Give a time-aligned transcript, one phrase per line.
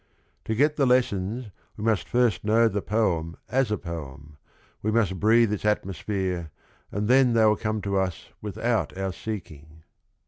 [0.45, 4.37] To get the lessons we must first know the poem as a poem,
[4.81, 6.49] we must breathe its atmo sphere,
[6.91, 9.83] and then they will come to us without our seeking.